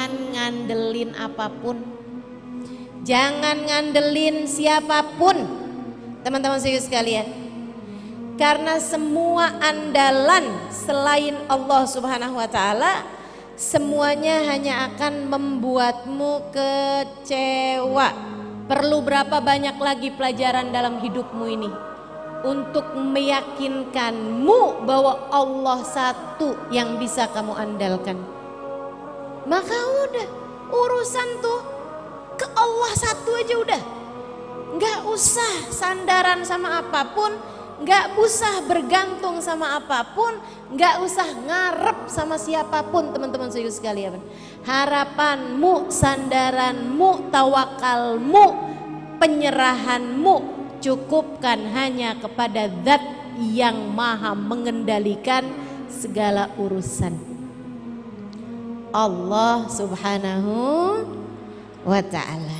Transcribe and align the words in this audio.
jangan 0.00 0.32
ngandelin 0.32 1.12
apa 1.12 1.46
pun. 1.60 1.76
Jangan 3.04 3.68
ngandelin 3.68 4.48
siapa 4.48 5.04
pun. 5.20 5.36
Teman-teman 6.24 6.56
serius 6.56 6.88
sekalian. 6.88 7.28
Karena 8.40 8.80
semua 8.80 9.60
andalan 9.60 10.72
selain 10.72 11.36
Allah 11.52 11.84
Subhanahu 11.84 12.40
wa 12.40 12.48
taala 12.48 13.04
semuanya 13.60 14.40
hanya 14.48 14.88
akan 14.88 15.28
membuatmu 15.28 16.48
kecewa. 16.48 18.08
Perlu 18.72 19.04
berapa 19.04 19.36
banyak 19.44 19.76
lagi 19.76 20.08
pelajaran 20.16 20.72
dalam 20.72 21.04
hidupmu 21.04 21.44
ini 21.44 21.70
untuk 22.40 22.96
meyakinkanmu 22.96 24.88
bahwa 24.88 25.28
Allah 25.28 25.84
satu 25.84 26.72
yang 26.72 26.96
bisa 26.96 27.28
kamu 27.28 27.52
andalkan. 27.52 28.39
Maka 29.48 29.78
udah 30.08 30.28
urusan 30.70 31.28
tuh 31.40 31.60
ke 32.36 32.46
Allah 32.56 32.92
satu 32.96 33.30
aja 33.36 33.54
udah. 33.56 33.82
Nggak 34.76 34.98
usah 35.10 35.72
sandaran 35.72 36.46
sama 36.46 36.78
apa 36.78 37.10
pun, 37.10 37.32
nggak 37.82 38.20
usah 38.20 38.64
bergantung 38.68 39.42
sama 39.42 39.80
apa 39.80 40.14
pun, 40.14 40.36
nggak 40.70 41.02
usah 41.02 41.26
ngarep 41.26 41.98
sama 42.06 42.38
siapa 42.38 42.86
pun 42.86 43.10
teman-teman 43.10 43.50
serius 43.50 43.82
sekalian. 43.82 44.20
Harapanmu, 44.62 45.90
sandaranmu, 45.90 47.32
tawakalmu, 47.34 48.46
penyerahanmu 49.18 50.36
cukupkan 50.80 51.60
hanya 51.76 52.16
kepada 52.16 52.70
zat 52.86 53.04
yang 53.40 53.92
maha 53.92 54.32
mengendalikan 54.36 55.44
segala 55.90 56.48
urusan. 56.56 57.39
Allah 58.90 59.70
subhanahu 59.70 60.52
wa 61.86 62.00
ta'ala. 62.02 62.59